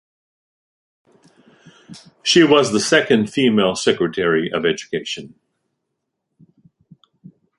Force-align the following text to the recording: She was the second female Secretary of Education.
She 2.23 2.43
was 2.43 2.71
the 2.71 2.79
second 2.79 3.27
female 3.31 3.75
Secretary 3.75 4.51
of 4.51 4.65
Education. 4.65 5.35